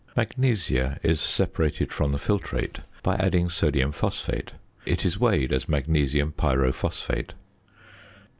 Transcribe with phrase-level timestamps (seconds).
[0.15, 4.51] ~Magnesia~ is separated from the filtrate by adding sodium phosphate.
[4.83, 7.33] It is weighed as magnesium pyrophosphate.